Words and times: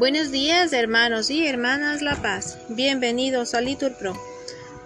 Buenos 0.00 0.30
días 0.30 0.72
hermanos 0.72 1.30
y 1.30 1.46
hermanas 1.46 2.00
La 2.00 2.16
Paz, 2.22 2.56
bienvenidos 2.70 3.52
a 3.52 3.60
Litur 3.60 3.92
Pro. 3.98 4.14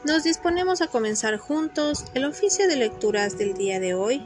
Nos 0.04 0.24
disponemos 0.24 0.80
a 0.80 0.88
comenzar 0.88 1.38
juntos 1.38 2.04
el 2.14 2.24
oficio 2.24 2.66
de 2.66 2.74
lecturas 2.74 3.38
del 3.38 3.54
día 3.54 3.78
de 3.78 3.94
hoy, 3.94 4.24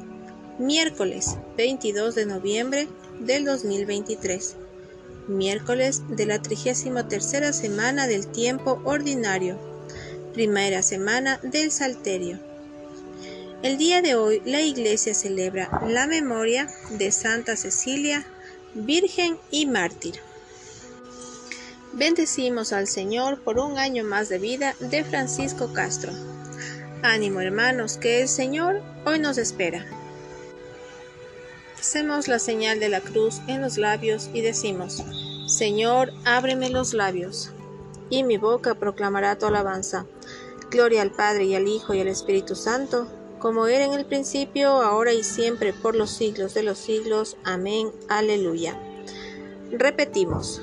miércoles 0.58 1.36
22 1.58 2.14
de 2.14 2.24
noviembre 2.24 2.88
del 3.20 3.44
2023, 3.44 4.56
miércoles 5.26 6.04
de 6.08 6.24
la 6.24 6.40
33 6.40 7.54
semana 7.54 8.06
del 8.06 8.26
tiempo 8.26 8.80
ordinario, 8.84 9.58
primera 10.32 10.82
semana 10.82 11.38
del 11.42 11.70
Salterio. 11.70 12.38
El 13.62 13.76
día 13.76 14.00
de 14.00 14.14
hoy 14.14 14.40
la 14.46 14.62
Iglesia 14.62 15.12
celebra 15.12 15.68
la 15.86 16.06
memoria 16.06 16.66
de 16.92 17.12
Santa 17.12 17.56
Cecilia, 17.56 18.24
Virgen 18.72 19.36
y 19.50 19.66
Mártir. 19.66 20.26
Bendecimos 21.98 22.72
al 22.72 22.86
Señor 22.86 23.40
por 23.40 23.58
un 23.58 23.76
año 23.76 24.04
más 24.04 24.28
de 24.28 24.38
vida 24.38 24.76
de 24.78 25.02
Francisco 25.02 25.72
Castro. 25.72 26.12
Ánimo 27.02 27.40
hermanos, 27.40 27.96
que 27.96 28.22
el 28.22 28.28
Señor 28.28 28.82
hoy 29.04 29.18
nos 29.18 29.36
espera. 29.36 29.84
Hacemos 31.76 32.28
la 32.28 32.38
señal 32.38 32.78
de 32.78 32.88
la 32.88 33.00
cruz 33.00 33.40
en 33.48 33.62
los 33.62 33.78
labios 33.78 34.30
y 34.32 34.42
decimos, 34.42 35.02
Señor, 35.48 36.12
ábreme 36.24 36.70
los 36.70 36.94
labios, 36.94 37.50
y 38.10 38.22
mi 38.22 38.36
boca 38.36 38.76
proclamará 38.76 39.36
tu 39.36 39.46
alabanza. 39.46 40.06
Gloria 40.70 41.02
al 41.02 41.10
Padre 41.10 41.46
y 41.46 41.56
al 41.56 41.66
Hijo 41.66 41.94
y 41.94 42.00
al 42.00 42.08
Espíritu 42.08 42.54
Santo, 42.54 43.08
como 43.40 43.66
era 43.66 43.84
en 43.84 43.94
el 43.94 44.06
principio, 44.06 44.68
ahora 44.68 45.12
y 45.12 45.24
siempre, 45.24 45.72
por 45.72 45.96
los 45.96 46.10
siglos 46.10 46.54
de 46.54 46.62
los 46.62 46.78
siglos. 46.78 47.36
Amén. 47.42 47.90
Aleluya. 48.08 48.80
Repetimos, 49.72 50.62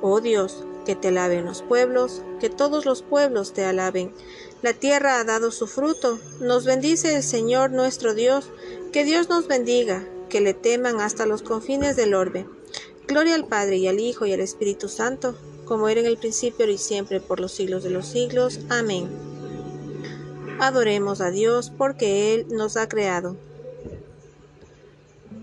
Oh 0.00 0.20
Dios, 0.20 0.64
que 0.86 0.94
te 0.94 1.08
alaben 1.08 1.44
los 1.44 1.62
pueblos, 1.62 2.22
que 2.40 2.50
todos 2.50 2.86
los 2.86 3.02
pueblos 3.02 3.52
te 3.52 3.64
alaben. 3.64 4.12
La 4.62 4.72
tierra 4.72 5.20
ha 5.20 5.24
dado 5.24 5.50
su 5.50 5.66
fruto, 5.66 6.18
nos 6.40 6.64
bendice 6.64 7.16
el 7.16 7.22
Señor 7.22 7.70
nuestro 7.70 8.14
Dios, 8.14 8.50
que 8.92 9.04
Dios 9.04 9.28
nos 9.28 9.48
bendiga, 9.48 10.06
que 10.28 10.40
le 10.40 10.54
teman 10.54 11.00
hasta 11.00 11.26
los 11.26 11.42
confines 11.42 11.96
del 11.96 12.14
orbe. 12.14 12.46
Gloria 13.06 13.34
al 13.34 13.46
Padre 13.46 13.76
y 13.76 13.88
al 13.88 14.00
Hijo 14.00 14.26
y 14.26 14.32
al 14.32 14.40
Espíritu 14.40 14.88
Santo, 14.88 15.34
como 15.64 15.88
era 15.88 16.00
en 16.00 16.06
el 16.06 16.16
principio 16.16 16.68
y 16.68 16.78
siempre 16.78 17.20
por 17.20 17.40
los 17.40 17.52
siglos 17.52 17.82
de 17.82 17.90
los 17.90 18.06
siglos. 18.06 18.60
Amén. 18.68 19.08
Adoremos 20.60 21.20
a 21.20 21.30
Dios 21.30 21.70
porque 21.76 22.34
Él 22.34 22.46
nos 22.50 22.76
ha 22.76 22.88
creado. 22.88 23.36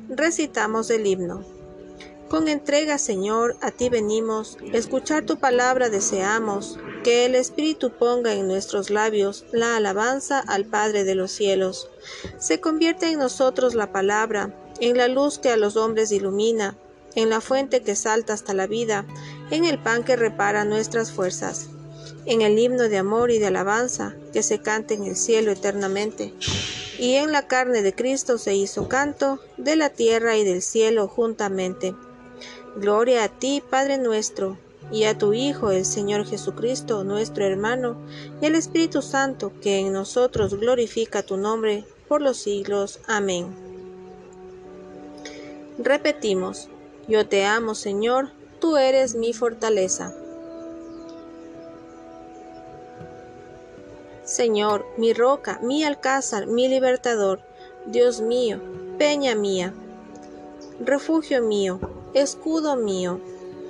Recitamos 0.09 0.89
el 0.89 1.07
himno. 1.07 1.54
Con 2.35 2.49
entrega, 2.49 2.97
Señor, 2.97 3.55
a 3.61 3.71
ti 3.71 3.87
venimos, 3.87 4.57
escuchar 4.73 5.25
tu 5.25 5.37
palabra 5.37 5.89
deseamos, 5.89 6.77
que 7.01 7.23
el 7.23 7.33
Espíritu 7.33 7.91
ponga 7.91 8.33
en 8.33 8.45
nuestros 8.45 8.89
labios 8.89 9.45
la 9.53 9.77
alabanza 9.77 10.39
al 10.39 10.65
Padre 10.65 11.05
de 11.05 11.15
los 11.15 11.31
cielos. 11.31 11.89
Se 12.37 12.59
convierte 12.59 13.09
en 13.09 13.19
nosotros 13.19 13.73
la 13.73 13.93
palabra, 13.93 14.53
en 14.81 14.97
la 14.97 15.07
luz 15.07 15.39
que 15.39 15.49
a 15.49 15.55
los 15.55 15.77
hombres 15.77 16.11
ilumina, 16.11 16.75
en 17.15 17.29
la 17.29 17.39
fuente 17.39 17.81
que 17.83 17.95
salta 17.95 18.33
hasta 18.33 18.53
la 18.53 18.67
vida, 18.67 19.05
en 19.49 19.63
el 19.63 19.79
pan 19.79 20.03
que 20.03 20.17
repara 20.17 20.65
nuestras 20.65 21.13
fuerzas, 21.13 21.69
en 22.25 22.41
el 22.41 22.59
himno 22.59 22.89
de 22.89 22.97
amor 22.97 23.31
y 23.31 23.39
de 23.39 23.47
alabanza 23.47 24.13
que 24.33 24.43
se 24.43 24.59
canta 24.59 24.93
en 24.93 25.05
el 25.05 25.15
cielo 25.15 25.51
eternamente. 25.53 26.33
Y 26.99 27.13
en 27.13 27.31
la 27.31 27.47
carne 27.47 27.81
de 27.81 27.95
Cristo 27.95 28.37
se 28.37 28.55
hizo 28.55 28.89
canto, 28.89 29.39
de 29.55 29.77
la 29.77 29.89
tierra 29.89 30.35
y 30.35 30.43
del 30.43 30.61
cielo 30.61 31.07
juntamente. 31.07 31.95
Gloria 32.75 33.23
a 33.23 33.29
ti, 33.29 33.63
Padre 33.69 33.97
nuestro, 33.97 34.57
y 34.91 35.05
a 35.05 35.17
tu 35.17 35.33
Hijo, 35.33 35.71
el 35.71 35.85
Señor 35.85 36.25
Jesucristo, 36.25 37.03
nuestro 37.03 37.45
hermano, 37.45 37.97
y 38.41 38.45
al 38.45 38.55
Espíritu 38.55 39.01
Santo, 39.01 39.51
que 39.61 39.79
en 39.79 39.93
nosotros 39.93 40.59
glorifica 40.59 41.23
tu 41.23 41.37
nombre 41.37 41.85
por 42.07 42.21
los 42.21 42.37
siglos. 42.37 42.99
Amén. 43.07 43.47
Repetimos, 45.77 46.69
yo 47.07 47.27
te 47.27 47.45
amo, 47.45 47.75
Señor, 47.75 48.29
tú 48.59 48.77
eres 48.77 49.15
mi 49.15 49.33
fortaleza. 49.33 50.13
Señor, 54.23 54.85
mi 54.97 55.13
roca, 55.13 55.59
mi 55.61 55.83
alcázar, 55.83 56.47
mi 56.47 56.67
libertador, 56.67 57.41
Dios 57.85 58.21
mío, 58.21 58.59
peña 58.97 59.35
mía, 59.35 59.73
refugio 60.79 61.43
mío, 61.43 61.79
escudo 62.15 62.77
mío, 62.77 63.19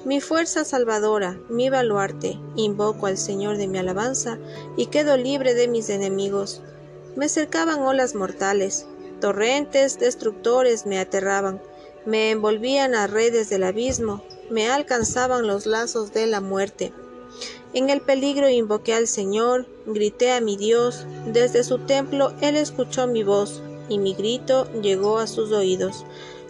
mi 0.06 0.22
fuerza 0.22 0.64
salvadora, 0.64 1.40
mi 1.50 1.72
baluarte, 1.72 2.40
invoco 2.56 3.08
al 3.08 3.18
Señor 3.18 3.58
de 3.58 3.68
mi 3.68 3.80
alabanza 3.80 4.38
y 4.78 4.86
quedo 4.86 5.18
libre 5.18 5.56
de 5.56 5.68
mis 5.68 5.90
enemigos. 5.90 6.62
Me 7.16 7.28
cercaban 7.28 7.82
olas 7.82 8.14
mortales, 8.14 8.86
torrentes 9.20 9.98
destructores 9.98 10.86
me 10.86 11.00
aterraban, 11.00 11.60
me 12.06 12.30
envolvían 12.30 12.94
a 12.94 13.08
redes 13.08 13.50
del 13.50 13.64
abismo, 13.64 14.24
me 14.52 14.70
alcanzaban 14.70 15.48
los 15.48 15.66
lazos 15.66 16.14
de 16.14 16.28
la 16.28 16.40
muerte. 16.40 16.94
En 17.74 17.90
el 17.90 18.00
peligro 18.00 18.48
invoqué 18.48 18.94
al 18.94 19.08
Señor, 19.08 19.66
grité 19.88 20.32
a 20.32 20.40
mi 20.40 20.56
Dios, 20.56 21.08
desde 21.26 21.64
su 21.64 21.80
templo 21.80 22.32
Él 22.42 22.58
escuchó 22.58 23.08
mi 23.08 23.24
voz, 23.24 23.64
y 23.90 23.98
mi 23.98 24.14
grito 24.14 24.72
llegó 24.82 25.18
a 25.18 25.26
sus 25.26 25.52
oídos. 25.52 26.06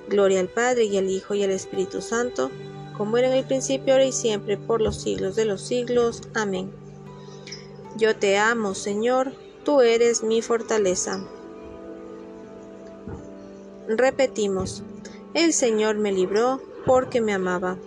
Gloria 0.10 0.40
al 0.40 0.50
Padre 0.50 0.86
y 0.86 0.98
al 0.98 1.10
Hijo 1.10 1.36
y 1.36 1.44
al 1.44 1.52
Espíritu 1.52 2.02
Santo, 2.02 2.52
como 2.98 3.18
era 3.18 3.28
en 3.28 3.34
el 3.34 3.46
principio, 3.46 3.94
ahora 3.94 4.06
y 4.06 4.12
siempre, 4.12 4.58
por 4.58 4.82
los 4.82 5.02
siglos 5.02 5.36
de 5.36 5.46
los 5.46 5.62
siglos. 5.62 6.22
Amén. 6.34 6.72
Yo 7.98 8.16
te 8.16 8.38
amo, 8.38 8.76
Señor, 8.76 9.34
tú 9.64 9.82
eres 9.82 10.24
mi 10.24 10.42
fortaleza. 10.42 11.26
Repetimos, 13.88 14.84
el 15.34 15.54
Señor 15.54 15.98
me 15.98 16.12
libró 16.12 16.62
porque 16.86 17.22
me 17.22 17.34
amaba. 17.34 17.78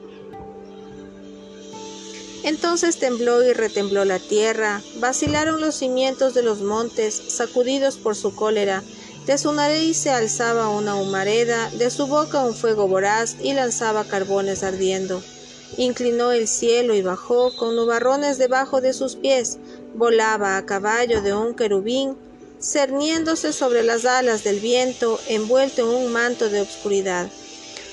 Entonces 2.45 2.99
tembló 2.99 3.43
y 3.43 3.53
retembló 3.53 4.05
la 4.05 4.19
tierra, 4.19 4.81
vacilaron 5.01 5.61
los 5.61 5.75
cimientos 5.75 6.35
de 6.35 6.43
los 6.43 6.63
montes, 6.63 7.15
sacudidos 7.15 7.97
por 7.97 8.15
su 8.15 8.35
cólera, 8.35 8.83
de 9.29 9.37
su 9.37 9.53
nariz 9.53 9.99
se 9.99 10.09
alzaba 10.09 10.71
una 10.71 10.95
humareda, 10.95 11.69
de 11.73 11.91
su 11.91 12.07
boca 12.07 12.47
un 12.47 12.55
fuego 12.55 12.89
voraz 12.89 13.37
y 13.43 13.53
lanzaba 13.53 14.05
carbones 14.05 14.63
ardiendo. 14.63 15.23
Inclinó 15.77 16.33
el 16.33 16.49
cielo 16.49 16.95
y 16.95 17.03
bajó 17.03 17.55
con 17.55 17.77
nubarrones 17.77 18.39
debajo 18.39 18.81
de 18.81 18.95
sus 18.95 19.17
pies, 19.17 19.59
volaba 19.95 20.57
a 20.57 20.65
caballo 20.65 21.21
de 21.21 21.35
un 21.35 21.55
querubín, 21.55 22.17
cerniéndose 22.59 23.53
sobre 23.53 23.83
las 23.83 24.07
alas 24.07 24.45
del 24.45 24.61
viento, 24.61 25.21
envuelto 25.29 25.83
en 25.83 26.05
un 26.07 26.11
manto 26.11 26.49
de 26.49 26.63
obscuridad. 26.63 27.29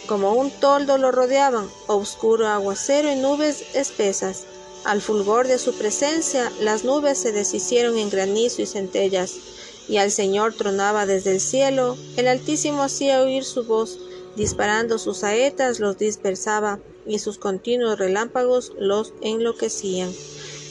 Como 0.07 0.35
un 0.35 0.49
toldo 0.51 0.97
lo 0.97 1.11
rodeaban, 1.11 1.69
oscuro 1.87 2.47
aguacero 2.47 3.11
y 3.11 3.17
nubes 3.17 3.65
espesas. 3.73 4.43
Al 4.85 5.01
fulgor 5.01 5.49
de 5.49 5.59
su 5.59 5.73
presencia, 5.73 6.49
las 6.61 6.85
nubes 6.85 7.17
se 7.17 7.33
deshicieron 7.33 7.97
en 7.97 8.09
granizo 8.09 8.61
y 8.61 8.67
centellas 8.67 9.33
y 9.87 9.97
al 9.97 10.11
Señor 10.11 10.53
tronaba 10.53 11.05
desde 11.05 11.31
el 11.31 11.39
cielo, 11.39 11.97
el 12.17 12.27
Altísimo 12.27 12.83
hacía 12.83 13.21
oír 13.21 13.43
su 13.43 13.63
voz, 13.63 13.99
disparando 14.35 14.97
sus 14.97 15.17
saetas 15.19 15.79
los 15.79 15.97
dispersaba, 15.97 16.79
y 17.07 17.19
sus 17.19 17.37
continuos 17.37 17.99
relámpagos 17.99 18.73
los 18.79 19.13
enloquecían. 19.21 20.11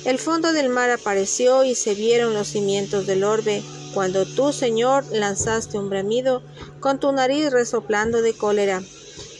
El 0.05 0.19
fondo 0.19 0.52
del 0.52 0.69
mar 0.69 0.90
apareció 0.90 1.64
y 1.64 1.75
se 1.75 1.94
vieron 1.94 2.34
los 2.34 2.49
cimientos 2.49 3.06
del 3.06 3.25
orbe, 3.25 3.62
cuando 3.94 4.26
tú, 4.26 4.52
Señor, 4.52 5.05
lanzaste 5.12 5.78
un 5.78 5.88
bramido, 5.88 6.43
con 6.81 6.99
tu 6.99 7.12
nariz 7.12 7.52
resoplando 7.52 8.20
de 8.20 8.34
cólera. 8.34 8.82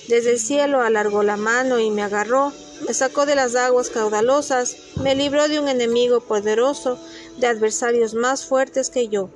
Desde 0.09 0.33
el 0.33 0.39
cielo 0.39 0.81
alargó 0.81 1.23
la 1.23 1.37
mano 1.37 1.81
y 1.81 1.91
me 1.91 2.03
agarró, 2.03 2.53
me 2.87 2.95
sacó 2.95 3.27
de 3.27 3.35
las 3.35 3.57
aguas 3.57 3.91
caudalosas, 3.91 4.77
me 5.03 5.15
libró 5.15 5.49
de 5.49 5.59
un 5.59 5.69
enemigo 5.69 6.21
poderoso, 6.21 6.99
de 7.39 7.47
adversarios 7.47 8.15
más 8.15 8.45
fuertes 8.45 8.91
que 8.91 9.09
yo. 9.09 9.31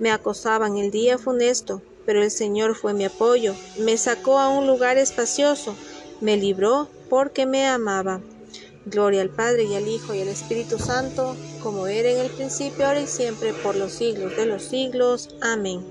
Me 0.00 0.10
acosaban 0.10 0.78
el 0.78 0.90
día 0.90 1.18
funesto, 1.18 1.82
pero 2.06 2.22
el 2.22 2.30
Señor 2.30 2.74
fue 2.74 2.94
mi 2.94 3.04
apoyo, 3.04 3.54
me 3.78 3.98
sacó 3.98 4.38
a 4.38 4.48
un 4.48 4.66
lugar 4.66 4.96
espacioso, 4.96 5.76
me 6.22 6.38
libró 6.38 6.88
porque 7.10 7.44
me 7.44 7.66
amaba. 7.66 8.22
Gloria 8.86 9.20
al 9.20 9.28
Padre 9.28 9.64
y 9.64 9.74
al 9.74 9.86
Hijo 9.86 10.14
y 10.14 10.22
al 10.22 10.28
Espíritu 10.28 10.78
Santo, 10.78 11.36
como 11.62 11.86
era 11.86 12.10
en 12.10 12.18
el 12.18 12.30
principio, 12.30 12.86
ahora 12.86 13.02
y 13.02 13.06
siempre, 13.06 13.52
por 13.52 13.76
los 13.76 13.92
siglos 13.92 14.34
de 14.38 14.46
los 14.46 14.62
siglos. 14.62 15.36
Amén. 15.42 15.84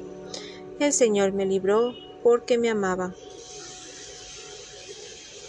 El 0.79 0.91
Señor 0.91 1.31
me 1.31 1.45
libró 1.45 1.93
porque 2.23 2.57
me 2.57 2.71
amaba. 2.71 3.13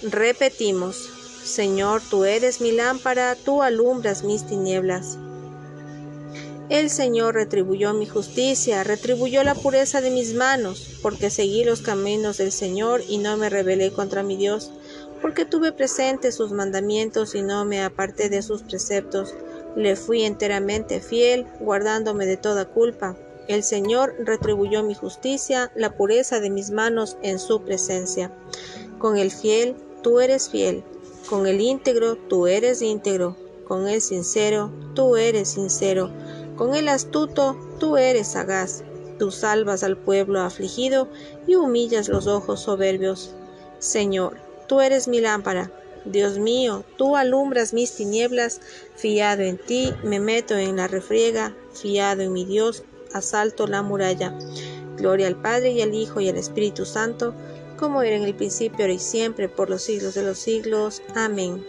Repetimos, 0.03 1.09
Señor, 1.43 2.03
tú 2.11 2.27
eres 2.27 2.61
mi 2.61 2.73
lámpara, 2.73 3.37
tú 3.37 3.63
alumbras 3.63 4.23
mis 4.23 4.47
tinieblas. 4.47 5.17
El 6.71 6.89
Señor 6.89 7.35
retribuyó 7.35 7.93
mi 7.95 8.07
justicia, 8.07 8.85
retribuyó 8.85 9.43
la 9.43 9.57
pureza 9.57 10.01
de 10.01 10.13
mis 10.13 10.35
manos, 10.35 10.99
porque 11.03 11.29
seguí 11.29 11.65
los 11.65 11.83
caminos 11.83 12.39
del 12.39 12.53
Señor 12.53 13.03
y 13.09 13.19
no 13.19 13.37
me 13.37 13.51
rebelé 13.51 13.91
contra 13.91 14.23
mi 14.23 14.37
Dios, 14.37 14.71
porque 15.21 15.45
tuve 15.45 15.73
presente 15.73 16.31
sus 16.31 16.53
mandamientos 16.53 17.35
y 17.35 17.43
no 17.43 17.65
me 17.65 17.83
aparté 17.83 18.29
de 18.29 18.43
sus 18.43 18.63
preceptos. 18.63 19.35
Le 19.75 19.97
fui 19.97 20.23
enteramente 20.23 21.01
fiel, 21.01 21.45
guardándome 21.59 22.25
de 22.25 22.37
toda 22.37 22.67
culpa. 22.67 23.17
El 23.49 23.65
Señor 23.65 24.15
retribuyó 24.21 24.85
mi 24.85 24.95
justicia, 24.95 25.73
la 25.75 25.97
pureza 25.97 26.39
de 26.39 26.51
mis 26.51 26.71
manos 26.71 27.17
en 27.25 27.41
su 27.41 27.63
presencia. 27.63 28.31
Con 29.01 29.17
el 29.17 29.33
fiel, 29.33 29.75
tú 30.05 30.21
eres 30.21 30.49
fiel. 30.49 30.85
Con 31.29 31.49
el 31.49 31.61
íntegro, 31.61 32.15
tú 32.15 32.47
eres 32.47 32.81
íntegro. 32.81 33.37
Con 33.67 33.89
el 33.89 34.01
sincero, 34.01 34.71
tú 34.95 35.17
eres 35.17 35.49
sincero 35.49 36.13
con 36.61 36.75
el 36.75 36.91
astuto 36.91 37.57
tú 37.79 37.97
eres 37.97 38.33
sagaz, 38.33 38.85
tú 39.19 39.31
salvas 39.31 39.83
al 39.83 39.97
pueblo 39.97 40.43
afligido 40.43 41.09
y 41.47 41.55
humillas 41.55 42.11
los 42.11 42.27
ojos 42.27 42.61
soberbios. 42.61 43.35
Señor, 43.79 44.37
tú 44.69 44.83
eres 44.83 45.09
mi 45.09 45.23
lámpara. 45.23 45.73
Dios 46.05 46.39
mío, 46.39 46.85
tú 46.99 47.17
alumbras 47.17 47.73
mis 47.73 47.95
tinieblas, 47.95 48.61
fiado 48.95 49.41
en 49.41 49.57
ti 49.57 49.95
me 50.05 50.21
meto 50.21 50.55
en 50.55 50.77
la 50.77 50.87
refriega, 50.87 51.57
fiado 51.73 52.21
en 52.21 52.35
mi 52.35 52.45
Dios 52.45 52.85
asalto 53.15 53.67
la 53.67 53.81
muralla. 53.81 54.37
Gloria 54.99 55.29
al 55.29 55.41
Padre 55.41 55.71
y 55.71 55.81
al 55.81 55.95
Hijo 55.95 56.21
y 56.21 56.29
al 56.29 56.37
Espíritu 56.37 56.85
Santo, 56.85 57.33
como 57.79 58.03
era 58.03 58.17
en 58.17 58.25
el 58.25 58.35
principio, 58.35 58.81
ahora 58.81 58.93
y 58.93 58.99
siempre, 58.99 59.49
por 59.49 59.71
los 59.71 59.81
siglos 59.81 60.13
de 60.13 60.25
los 60.25 60.39
siglos. 60.39 61.01
Amén. 61.15 61.65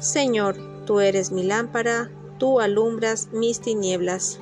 Señor, 0.00 0.58
tú 0.84 1.00
eres 1.00 1.32
mi 1.32 1.44
lámpara, 1.44 2.10
tú 2.40 2.58
alumbras 2.58 3.28
mis 3.32 3.60
tinieblas. 3.60 4.40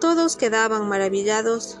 Todos 0.00 0.36
quedaban 0.36 0.88
maravillados, 0.88 1.78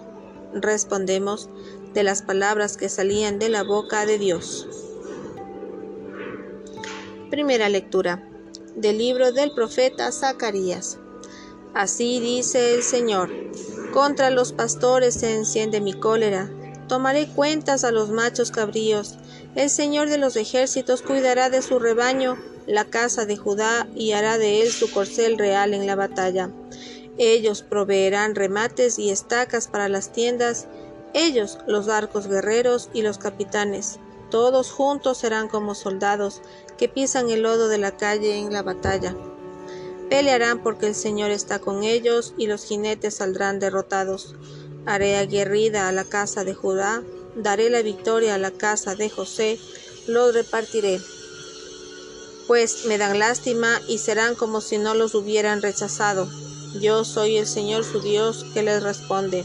respondemos, 0.54 1.50
de 1.92 2.04
las 2.04 2.22
palabras 2.22 2.76
que 2.78 2.88
salían 2.88 3.38
de 3.38 3.50
la 3.50 3.64
boca 3.64 4.06
de 4.06 4.18
Dios. 4.18 4.68
Primera 7.28 7.68
lectura 7.68 8.26
del 8.76 8.98
libro 8.98 9.32
del 9.32 9.52
profeta 9.52 10.12
Zacarías. 10.12 10.98
Así 11.74 12.20
dice 12.20 12.76
el 12.76 12.84
Señor, 12.84 13.30
contra 13.92 14.30
los 14.30 14.52
pastores 14.52 15.14
se 15.14 15.34
enciende 15.34 15.80
mi 15.80 15.92
cólera, 15.92 16.48
tomaré 16.88 17.26
cuentas 17.26 17.82
a 17.82 17.90
los 17.90 18.10
machos 18.10 18.52
cabríos, 18.52 19.18
el 19.54 19.68
Señor 19.68 20.08
de 20.08 20.18
los 20.18 20.36
ejércitos 20.36 21.02
cuidará 21.02 21.50
de 21.50 21.62
su 21.62 21.78
rebaño, 21.78 22.36
la 22.66 22.84
casa 22.84 23.26
de 23.26 23.36
Judá 23.36 23.86
y 23.94 24.12
hará 24.12 24.38
de 24.38 24.62
él 24.62 24.70
su 24.70 24.90
corcel 24.90 25.38
real 25.38 25.74
en 25.74 25.86
la 25.86 25.96
batalla. 25.96 26.50
Ellos 27.18 27.62
proveerán 27.62 28.34
remates 28.34 28.98
y 28.98 29.10
estacas 29.10 29.68
para 29.68 29.88
las 29.88 30.12
tiendas, 30.12 30.66
ellos 31.12 31.58
los 31.66 31.88
arcos 31.88 32.28
guerreros 32.28 32.88
y 32.94 33.02
los 33.02 33.18
capitanes. 33.18 33.98
Todos 34.30 34.70
juntos 34.70 35.18
serán 35.18 35.48
como 35.48 35.74
soldados 35.74 36.40
que 36.78 36.88
pisan 36.88 37.28
el 37.28 37.42
lodo 37.42 37.68
de 37.68 37.76
la 37.76 37.96
calle 37.98 38.38
en 38.38 38.50
la 38.50 38.62
batalla. 38.62 39.14
Pelearán 40.08 40.62
porque 40.62 40.86
el 40.86 40.94
Señor 40.94 41.30
está 41.30 41.58
con 41.58 41.84
ellos 41.84 42.34
y 42.38 42.46
los 42.46 42.64
jinetes 42.64 43.16
saldrán 43.16 43.58
derrotados. 43.58 44.34
Haré 44.86 45.16
aguerrida 45.16 45.88
a 45.88 45.92
la 45.92 46.04
casa 46.04 46.44
de 46.44 46.54
Judá, 46.54 47.02
daré 47.36 47.70
la 47.70 47.82
victoria 47.82 48.34
a 48.34 48.38
la 48.38 48.50
casa 48.50 48.94
de 48.94 49.10
José, 49.10 49.58
los 50.06 50.34
repartiré 50.34 51.00
pues 52.46 52.84
me 52.86 52.98
dan 52.98 53.18
lástima 53.18 53.80
y 53.88 53.98
serán 53.98 54.34
como 54.34 54.60
si 54.60 54.78
no 54.78 54.94
los 54.94 55.14
hubieran 55.14 55.62
rechazado. 55.62 56.28
Yo 56.80 57.04
soy 57.04 57.36
el 57.36 57.46
Señor 57.46 57.84
su 57.84 58.00
Dios 58.00 58.44
que 58.52 58.62
les 58.62 58.82
responde. 58.82 59.44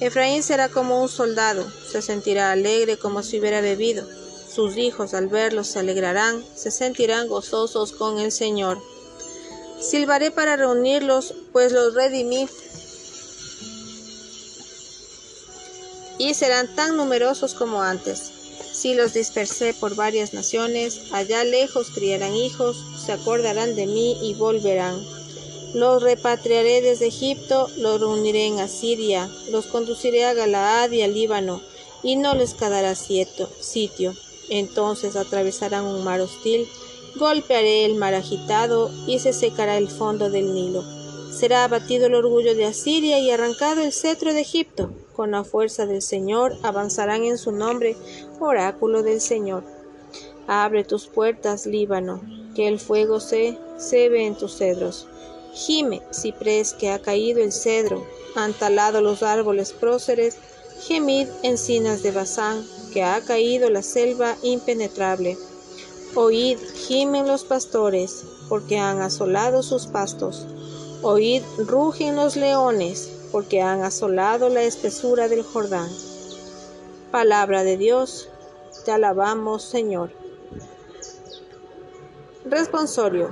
Efraín 0.00 0.42
será 0.42 0.68
como 0.68 1.02
un 1.02 1.08
soldado, 1.08 1.64
se 1.90 2.02
sentirá 2.02 2.52
alegre 2.52 2.96
como 2.96 3.22
si 3.22 3.38
hubiera 3.38 3.60
bebido. 3.60 4.06
Sus 4.48 4.76
hijos 4.76 5.14
al 5.14 5.28
verlos 5.28 5.68
se 5.68 5.78
alegrarán, 5.78 6.44
se 6.54 6.70
sentirán 6.70 7.28
gozosos 7.28 7.92
con 7.92 8.18
el 8.18 8.32
Señor. 8.32 8.78
Silbaré 9.80 10.30
para 10.30 10.56
reunirlos, 10.56 11.34
pues 11.52 11.72
los 11.72 11.94
redimí. 11.94 12.48
Y 16.22 16.34
serán 16.34 16.68
tan 16.68 16.96
numerosos 16.96 17.52
como 17.52 17.82
antes. 17.82 18.30
Si 18.72 18.94
los 18.94 19.12
dispersé 19.12 19.74
por 19.74 19.96
varias 19.96 20.32
naciones, 20.32 21.00
allá 21.10 21.42
lejos 21.42 21.90
criarán 21.90 22.36
hijos, 22.36 22.76
se 23.04 23.10
acordarán 23.10 23.74
de 23.74 23.88
mí 23.88 24.16
y 24.22 24.34
volverán. 24.34 25.04
Los 25.74 26.00
repatriaré 26.00 26.80
desde 26.80 27.08
Egipto, 27.08 27.68
los 27.76 27.98
reuniré 27.98 28.46
en 28.46 28.60
Asiria, 28.60 29.28
los 29.50 29.66
conduciré 29.66 30.24
a 30.24 30.32
Galaad 30.32 30.92
y 30.92 31.02
al 31.02 31.12
Líbano, 31.12 31.60
y 32.04 32.14
no 32.14 32.36
les 32.36 32.54
quedará 32.54 32.94
sitio. 32.94 34.14
Entonces 34.48 35.16
atravesarán 35.16 35.86
un 35.86 36.04
mar 36.04 36.20
hostil, 36.20 36.68
golpearé 37.16 37.84
el 37.84 37.96
mar 37.96 38.14
agitado, 38.14 38.92
y 39.08 39.18
se 39.18 39.32
secará 39.32 39.76
el 39.76 39.88
fondo 39.88 40.30
del 40.30 40.54
Nilo. 40.54 40.84
Será 41.32 41.64
abatido 41.64 42.06
el 42.06 42.14
orgullo 42.14 42.54
de 42.54 42.66
Asiria 42.66 43.18
y 43.18 43.32
arrancado 43.32 43.82
el 43.82 43.92
cetro 43.92 44.32
de 44.32 44.42
Egipto. 44.42 44.92
Con 45.14 45.32
la 45.32 45.44
fuerza 45.44 45.86
del 45.86 46.00
Señor 46.00 46.56
avanzarán 46.62 47.24
en 47.24 47.36
su 47.36 47.52
nombre, 47.52 47.96
oráculo 48.40 49.02
del 49.02 49.20
Señor. 49.20 49.62
Abre 50.46 50.84
tus 50.84 51.06
puertas, 51.06 51.66
Líbano, 51.66 52.20
que 52.54 52.66
el 52.66 52.80
fuego 52.80 53.20
se 53.20 53.58
ve 53.90 54.26
en 54.26 54.34
tus 54.36 54.56
cedros. 54.56 55.06
Gime, 55.52 56.02
ciprés, 56.12 56.72
que 56.72 56.90
ha 56.90 56.98
caído 56.98 57.42
el 57.42 57.52
cedro, 57.52 58.06
han 58.34 58.54
talado 58.54 59.02
los 59.02 59.22
árboles 59.22 59.72
próceres, 59.72 60.38
gemid, 60.80 61.28
encinas 61.42 62.02
de 62.02 62.10
Bazán, 62.10 62.66
que 62.92 63.02
ha 63.02 63.20
caído 63.20 63.68
la 63.68 63.82
selva 63.82 64.36
impenetrable. 64.42 65.36
Oíd, 66.14 66.58
gimen 66.86 67.26
los 67.26 67.44
pastores, 67.44 68.24
porque 68.48 68.78
han 68.78 69.00
asolado 69.00 69.62
sus 69.62 69.86
pastos. 69.86 70.46
Oíd, 71.02 71.42
rugen 71.58 72.16
los 72.16 72.36
leones, 72.36 73.10
porque 73.32 73.62
han 73.62 73.82
asolado 73.82 74.50
la 74.50 74.62
espesura 74.62 75.26
del 75.26 75.42
Jordán. 75.42 75.88
Palabra 77.10 77.64
de 77.64 77.78
Dios, 77.78 78.28
te 78.84 78.92
alabamos, 78.92 79.64
Señor. 79.64 80.10
Responsorio. 82.44 83.30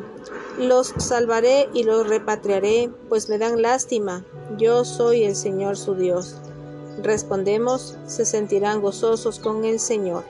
Los 0.59 0.95
salvaré 0.99 1.69
y 1.75 1.85
los 1.85 2.09
repatriaré, 2.09 2.91
pues 3.09 3.29
me 3.29 3.39
dan 3.39 3.61
lástima. 3.61 4.25
Yo 4.57 4.85
soy 4.85 5.25
el 5.25 5.37
Señor 5.37 5.77
su 5.77 5.95
Dios. 5.95 6.37
Respondemos, 7.03 7.97
se 8.07 8.25
sentirán 8.25 8.81
gozosos 8.81 9.39
con 9.39 9.65
el 9.65 9.79
Señor. 9.81 10.25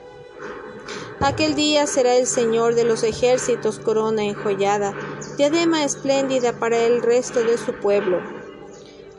Aquel 1.19 1.53
día 1.53 1.85
será 1.85 2.15
el 2.15 2.25
Señor 2.25 2.75
de 2.75 2.83
los 2.83 3.03
ejércitos 3.03 3.79
corona 3.79 4.23
enjollada, 4.23 4.93
diadema 5.37 5.83
espléndida 5.83 6.53
para 6.53 6.79
el 6.79 7.01
resto 7.01 7.43
de 7.43 7.57
su 7.57 7.73
pueblo. 7.73 8.40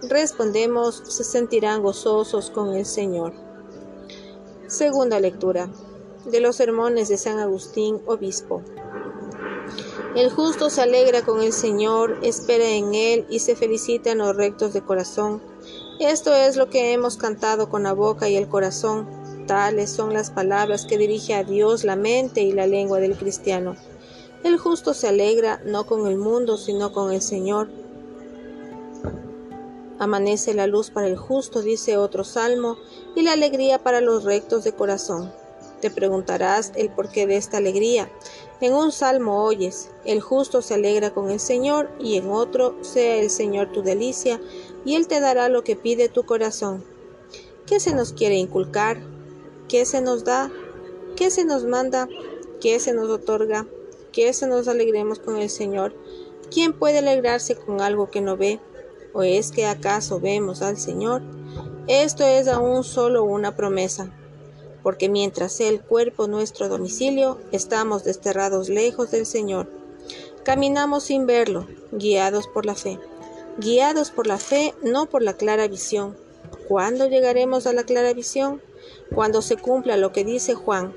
Respondemos, 0.02 1.00
se 1.06 1.22
sentirán 1.22 1.82
gozosos 1.82 2.50
con 2.50 2.74
el 2.74 2.84
Señor. 2.84 3.32
Segunda 4.66 5.20
lectura 5.20 5.68
de 6.24 6.40
los 6.40 6.56
sermones 6.56 7.08
de 7.08 7.16
San 7.16 7.38
Agustín, 7.38 8.00
obispo. 8.06 8.62
El 10.16 10.30
justo 10.30 10.70
se 10.70 10.82
alegra 10.82 11.22
con 11.22 11.40
el 11.40 11.52
Señor, 11.52 12.18
espera 12.22 12.68
en 12.68 12.94
Él 12.94 13.26
y 13.30 13.38
se 13.38 13.54
felicita 13.54 14.10
en 14.10 14.18
los 14.18 14.36
rectos 14.36 14.72
de 14.72 14.82
corazón. 14.82 15.40
Esto 16.00 16.34
es 16.34 16.56
lo 16.56 16.68
que 16.68 16.92
hemos 16.92 17.16
cantado 17.16 17.68
con 17.68 17.84
la 17.84 17.92
boca 17.92 18.28
y 18.28 18.36
el 18.36 18.48
corazón. 18.48 19.06
Tales 19.46 19.90
son 19.90 20.12
las 20.12 20.30
palabras 20.30 20.84
que 20.84 20.98
dirige 20.98 21.34
a 21.34 21.44
Dios 21.44 21.84
la 21.84 21.94
mente 21.94 22.42
y 22.42 22.50
la 22.50 22.66
lengua 22.66 22.98
del 22.98 23.16
cristiano. 23.16 23.76
El 24.42 24.58
justo 24.58 24.94
se 24.94 25.06
alegra 25.06 25.62
no 25.64 25.86
con 25.86 26.08
el 26.08 26.16
mundo, 26.16 26.56
sino 26.56 26.92
con 26.92 27.12
el 27.12 27.22
Señor. 27.22 27.68
Amanece 30.02 30.52
la 30.52 30.66
luz 30.66 30.90
para 30.90 31.06
el 31.06 31.16
justo, 31.16 31.62
dice 31.62 31.96
otro 31.96 32.24
salmo, 32.24 32.76
y 33.14 33.22
la 33.22 33.34
alegría 33.34 33.78
para 33.78 34.00
los 34.00 34.24
rectos 34.24 34.64
de 34.64 34.72
corazón. 34.72 35.32
Te 35.80 35.92
preguntarás 35.92 36.72
el 36.74 36.90
porqué 36.90 37.28
de 37.28 37.36
esta 37.36 37.58
alegría. 37.58 38.10
En 38.60 38.74
un 38.74 38.90
salmo 38.90 39.44
oyes, 39.44 39.90
el 40.04 40.20
justo 40.20 40.60
se 40.60 40.74
alegra 40.74 41.14
con 41.14 41.30
el 41.30 41.38
Señor, 41.38 41.88
y 42.00 42.16
en 42.16 42.32
otro, 42.32 42.74
sea 42.80 43.18
el 43.18 43.30
Señor 43.30 43.70
tu 43.70 43.84
delicia, 43.84 44.40
y 44.84 44.96
Él 44.96 45.06
te 45.06 45.20
dará 45.20 45.48
lo 45.48 45.62
que 45.62 45.76
pide 45.76 46.08
tu 46.08 46.24
corazón. 46.24 46.82
¿Qué 47.64 47.78
se 47.78 47.94
nos 47.94 48.12
quiere 48.12 48.34
inculcar? 48.34 49.00
¿Qué 49.68 49.84
se 49.84 50.00
nos 50.00 50.24
da? 50.24 50.50
¿Qué 51.14 51.30
se 51.30 51.44
nos 51.44 51.64
manda? 51.64 52.08
¿Qué 52.60 52.80
se 52.80 52.92
nos 52.92 53.08
otorga? 53.08 53.68
¿Qué 54.10 54.32
se 54.32 54.48
nos 54.48 54.66
alegremos 54.66 55.20
con 55.20 55.36
el 55.36 55.48
Señor? 55.48 55.94
¿Quién 56.50 56.72
puede 56.72 56.98
alegrarse 56.98 57.54
con 57.54 57.80
algo 57.80 58.10
que 58.10 58.20
no 58.20 58.36
ve? 58.36 58.58
¿O 59.14 59.22
es 59.22 59.50
que 59.52 59.66
acaso 59.66 60.20
vemos 60.20 60.62
al 60.62 60.78
Señor? 60.78 61.22
Esto 61.86 62.24
es 62.24 62.48
aún 62.48 62.82
solo 62.82 63.24
una 63.24 63.54
promesa, 63.54 64.10
porque 64.82 65.08
mientras 65.08 65.52
sea 65.52 65.68
el 65.68 65.82
cuerpo 65.82 66.28
nuestro 66.28 66.68
domicilio, 66.68 67.38
estamos 67.50 68.04
desterrados 68.04 68.68
lejos 68.68 69.10
del 69.10 69.26
Señor. 69.26 69.68
Caminamos 70.44 71.04
sin 71.04 71.26
verlo, 71.26 71.66
guiados 71.92 72.46
por 72.48 72.64
la 72.64 72.74
fe. 72.74 72.98
Guiados 73.58 74.10
por 74.10 74.26
la 74.26 74.38
fe, 74.38 74.74
no 74.82 75.06
por 75.06 75.22
la 75.22 75.34
clara 75.34 75.68
visión. 75.68 76.16
¿Cuándo 76.66 77.06
llegaremos 77.06 77.66
a 77.66 77.72
la 77.72 77.84
clara 77.84 78.14
visión? 78.14 78.62
Cuando 79.14 79.42
se 79.42 79.56
cumpla 79.56 79.98
lo 79.98 80.12
que 80.12 80.24
dice 80.24 80.54
Juan. 80.54 80.94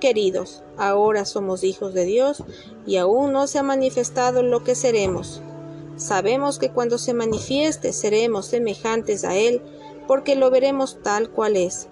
Queridos, 0.00 0.62
ahora 0.76 1.24
somos 1.24 1.64
hijos 1.64 1.92
de 1.92 2.04
Dios 2.04 2.44
y 2.86 2.96
aún 2.96 3.32
no 3.32 3.46
se 3.46 3.58
ha 3.58 3.62
manifestado 3.62 4.42
lo 4.42 4.62
que 4.62 4.74
seremos. 4.74 5.42
Sabemos 6.02 6.58
que 6.58 6.70
cuando 6.70 6.98
se 6.98 7.14
manifieste 7.14 7.92
seremos 7.92 8.46
semejantes 8.46 9.22
a 9.22 9.36
Él 9.36 9.62
porque 10.08 10.34
lo 10.34 10.50
veremos 10.50 10.98
tal 11.00 11.30
cual 11.30 11.56
es. 11.56 11.86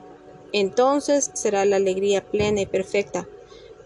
Entonces 0.53 1.31
será 1.35 1.65
la 1.65 1.77
alegría 1.77 2.29
plena 2.29 2.61
y 2.63 2.67
perfecta. 2.67 3.29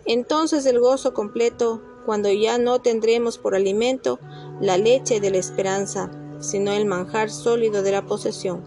Entonces 0.07 0.64
el 0.64 0.81
gozo 0.81 1.12
completo 1.12 1.83
cuando 2.07 2.33
ya 2.33 2.57
no 2.57 2.81
tendremos 2.81 3.37
por 3.37 3.54
alimento 3.54 4.19
la 4.62 4.78
leche 4.78 5.21
de 5.21 5.31
la 5.31 5.37
esperanza, 5.37 6.11
sino 6.40 6.73
el 6.73 6.87
manjar 6.87 7.31
sólido 7.31 7.83
de 7.83 7.93
la 7.93 8.07
posesión. 8.07 8.64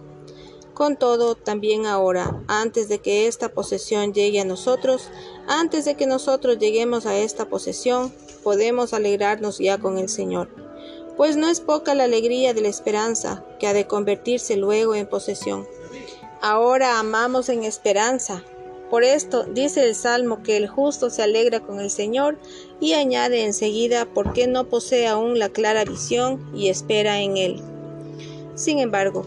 Con 0.75 0.95
todo, 0.95 1.33
también 1.33 1.87
ahora, 1.87 2.39
antes 2.47 2.87
de 2.87 2.99
que 2.99 3.25
esta 3.25 3.49
posesión 3.49 4.13
llegue 4.13 4.41
a 4.41 4.45
nosotros, 4.45 5.09
antes 5.47 5.85
de 5.85 5.95
que 5.95 6.05
nosotros 6.05 6.59
lleguemos 6.59 7.07
a 7.07 7.17
esta 7.17 7.49
posesión, 7.49 8.13
podemos 8.43 8.93
alegrarnos 8.93 9.57
ya 9.57 9.79
con 9.79 9.97
el 9.97 10.07
Señor. 10.07 10.66
Pues 11.17 11.35
no 11.35 11.49
es 11.49 11.59
poca 11.59 11.95
la 11.95 12.05
alegría 12.05 12.53
de 12.53 12.61
la 12.61 12.69
esperanza, 12.69 13.43
que 13.59 13.67
ha 13.67 13.73
de 13.73 13.87
convertirse 13.87 14.55
luego 14.55 14.95
en 14.95 15.07
posesión. 15.07 15.67
Ahora 16.41 16.99
amamos 16.99 17.49
en 17.49 17.63
esperanza, 17.63 18.43
por 18.89 19.03
esto 19.03 19.43
dice 19.43 19.83
el 19.83 19.95
Salmo 19.95 20.43
que 20.43 20.55
el 20.55 20.67
justo 20.67 21.09
se 21.09 21.21
alegra 21.21 21.59
con 21.59 21.81
el 21.81 21.89
Señor 21.89 22.37
y 22.79 22.93
añade 22.93 23.43
enseguida 23.43 24.05
porque 24.05 24.47
no 24.47 24.69
posee 24.69 25.07
aún 25.07 25.39
la 25.39 25.49
clara 25.49 25.83
visión 25.83 26.49
y 26.55 26.69
espera 26.69 27.19
en 27.19 27.35
Él. 27.35 27.61
Sin 28.55 28.79
embargo, 28.79 29.25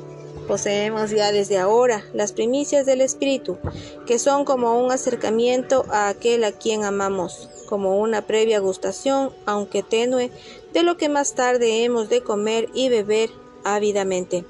poseemos 0.51 1.11
ya 1.11 1.31
desde 1.31 1.59
ahora 1.59 2.05
las 2.13 2.33
primicias 2.33 2.85
del 2.85 3.03
Espíritu, 3.03 3.57
que 4.05 4.19
son 4.19 4.45
como 4.45 4.85
un 4.85 4.91
acercamiento 4.91 5.85
a 5.91 6.09
aquel 6.09 6.43
a 6.43 6.51
quien 6.51 6.83
amamos, 6.83 7.49
como 7.69 8.01
una 8.01 8.23
previa 8.23 8.59
gustación, 8.59 9.31
aunque 9.47 9.85
tenue, 9.85 10.33
de 10.73 10.83
lo 10.83 10.97
que 10.97 11.09
más 11.09 11.35
tarde 11.37 11.85
hemos 11.85 12.09
de 12.09 12.23
comer 12.23 12.69
y 12.75 12.89
beber 12.89 13.31
ávidamente. 13.63 14.45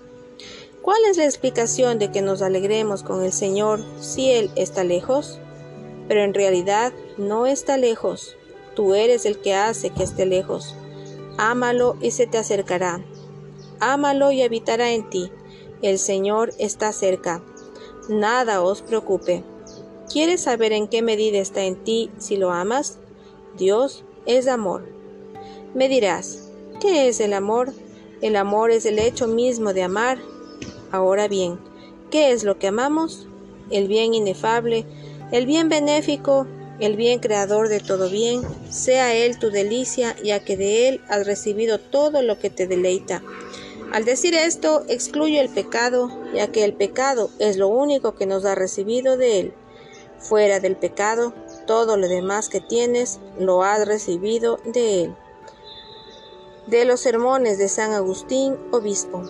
¿Cuál 0.80 1.04
es 1.10 1.18
la 1.18 1.26
explicación 1.26 1.98
de 1.98 2.10
que 2.10 2.22
nos 2.22 2.40
alegremos 2.40 3.02
con 3.02 3.22
el 3.22 3.34
Señor 3.34 3.84
si 4.00 4.30
Él 4.30 4.50
está 4.56 4.84
lejos? 4.84 5.38
Pero 6.08 6.24
en 6.24 6.32
realidad 6.32 6.94
no 7.18 7.44
está 7.44 7.76
lejos. 7.76 8.36
Tú 8.74 8.94
eres 8.94 9.26
el 9.26 9.38
que 9.38 9.52
hace 9.52 9.90
que 9.90 10.04
esté 10.04 10.24
lejos. 10.24 10.74
Ámalo 11.36 11.98
y 12.00 12.12
se 12.12 12.26
te 12.26 12.38
acercará. 12.38 13.04
Ámalo 13.80 14.32
y 14.32 14.40
habitará 14.40 14.92
en 14.92 15.10
ti. 15.10 15.30
El 15.82 15.98
Señor 15.98 16.52
está 16.58 16.92
cerca. 16.92 17.42
Nada 18.08 18.62
os 18.62 18.82
preocupe. 18.82 19.44
¿Quieres 20.12 20.42
saber 20.42 20.72
en 20.72 20.88
qué 20.88 21.02
medida 21.02 21.38
está 21.38 21.62
en 21.64 21.76
ti 21.76 22.10
si 22.18 22.36
lo 22.36 22.50
amas? 22.50 22.98
Dios 23.56 24.04
es 24.26 24.48
amor. 24.48 24.88
Me 25.74 25.88
dirás, 25.88 26.50
¿qué 26.80 27.08
es 27.08 27.20
el 27.20 27.32
amor? 27.32 27.72
El 28.20 28.36
amor 28.36 28.70
es 28.70 28.86
el 28.86 28.98
hecho 28.98 29.26
mismo 29.28 29.72
de 29.72 29.84
amar 29.84 30.18
Ahora 30.92 31.28
bien, 31.28 31.60
¿qué 32.10 32.32
es 32.32 32.42
lo 32.42 32.58
que 32.58 32.66
amamos? 32.66 33.28
El 33.70 33.86
bien 33.86 34.12
inefable, 34.12 34.86
el 35.30 35.46
bien 35.46 35.68
benéfico, 35.68 36.48
el 36.80 36.96
bien 36.96 37.20
creador 37.20 37.68
de 37.68 37.78
todo 37.78 38.10
bien, 38.10 38.42
sea 38.70 39.14
Él 39.14 39.38
tu 39.38 39.50
delicia, 39.50 40.16
ya 40.24 40.40
que 40.40 40.56
de 40.56 40.88
Él 40.88 41.00
has 41.08 41.26
recibido 41.26 41.78
todo 41.78 42.22
lo 42.22 42.40
que 42.40 42.50
te 42.50 42.66
deleita. 42.66 43.22
Al 43.92 44.04
decir 44.04 44.34
esto, 44.34 44.84
excluyo 44.86 45.40
el 45.40 45.48
pecado, 45.48 46.10
ya 46.32 46.46
que 46.52 46.64
el 46.64 46.74
pecado 46.74 47.28
es 47.40 47.56
lo 47.56 47.66
único 47.66 48.14
que 48.14 48.24
nos 48.24 48.44
ha 48.44 48.54
recibido 48.54 49.16
de 49.16 49.40
Él. 49.40 49.54
Fuera 50.20 50.60
del 50.60 50.76
pecado, 50.76 51.34
todo 51.66 51.96
lo 51.96 52.06
demás 52.06 52.48
que 52.48 52.60
tienes 52.60 53.18
lo 53.36 53.64
has 53.64 53.88
recibido 53.88 54.60
de 54.64 55.04
Él. 55.04 55.16
De 56.68 56.84
los 56.84 57.00
sermones 57.00 57.58
de 57.58 57.68
San 57.68 57.92
Agustín, 57.92 58.56
obispo. 58.70 59.24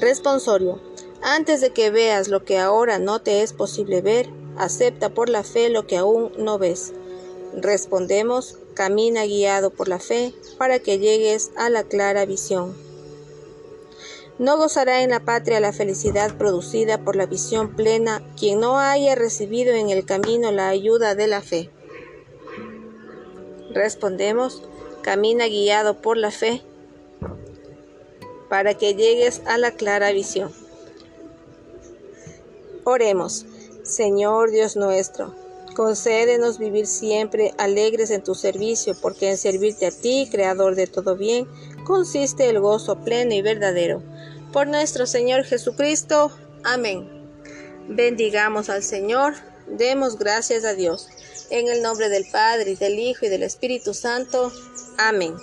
Responsorio. 0.00 0.80
Antes 1.22 1.60
de 1.60 1.70
que 1.70 1.90
veas 1.90 2.26
lo 2.26 2.44
que 2.44 2.58
ahora 2.58 2.98
no 2.98 3.20
te 3.20 3.42
es 3.42 3.52
posible 3.52 4.02
ver, 4.02 4.28
acepta 4.56 5.10
por 5.10 5.28
la 5.28 5.44
fe 5.44 5.68
lo 5.68 5.86
que 5.86 5.96
aún 5.96 6.32
no 6.36 6.58
ves. 6.58 6.92
Respondemos, 7.54 8.58
camina 8.74 9.24
guiado 9.24 9.70
por 9.70 9.86
la 9.86 10.00
fe 10.00 10.34
para 10.58 10.80
que 10.80 10.98
llegues 10.98 11.52
a 11.56 11.70
la 11.70 11.84
clara 11.84 12.26
visión. 12.26 12.83
No 14.38 14.56
gozará 14.56 15.02
en 15.02 15.10
la 15.10 15.20
patria 15.20 15.60
la 15.60 15.72
felicidad 15.72 16.36
producida 16.36 17.04
por 17.04 17.14
la 17.14 17.26
visión 17.26 17.76
plena 17.76 18.20
quien 18.36 18.58
no 18.58 18.78
haya 18.78 19.14
recibido 19.14 19.74
en 19.74 19.90
el 19.90 20.04
camino 20.04 20.50
la 20.50 20.68
ayuda 20.68 21.14
de 21.14 21.28
la 21.28 21.40
fe. 21.40 21.70
Respondemos, 23.70 24.62
camina 25.02 25.46
guiado 25.46 26.00
por 26.00 26.16
la 26.16 26.32
fe 26.32 26.62
para 28.48 28.74
que 28.74 28.94
llegues 28.94 29.40
a 29.46 29.56
la 29.56 29.70
clara 29.72 30.10
visión. 30.10 30.52
Oremos, 32.84 33.46
Señor 33.82 34.50
Dios 34.50 34.76
nuestro, 34.76 35.34
concédenos 35.74 36.58
vivir 36.58 36.86
siempre 36.86 37.54
alegres 37.56 38.10
en 38.10 38.22
tu 38.22 38.34
servicio, 38.34 38.94
porque 39.00 39.30
en 39.30 39.38
servirte 39.38 39.86
a 39.86 39.90
ti, 39.90 40.28
Creador 40.30 40.74
de 40.74 40.86
todo 40.86 41.16
bien, 41.16 41.48
consiste 41.84 42.48
el 42.48 42.60
gozo 42.60 42.96
pleno 42.96 43.34
y 43.34 43.42
verdadero. 43.42 44.02
Por 44.52 44.66
nuestro 44.66 45.06
Señor 45.06 45.44
Jesucristo. 45.44 46.32
Amén. 46.64 47.08
Bendigamos 47.88 48.70
al 48.70 48.82
Señor, 48.82 49.34
demos 49.66 50.18
gracias 50.18 50.64
a 50.64 50.74
Dios. 50.74 51.08
En 51.50 51.68
el 51.68 51.82
nombre 51.82 52.08
del 52.08 52.24
Padre, 52.30 52.72
y 52.72 52.74
del 52.76 52.98
Hijo, 52.98 53.26
y 53.26 53.28
del 53.28 53.42
Espíritu 53.42 53.92
Santo. 53.92 54.50
Amén. 54.96 55.34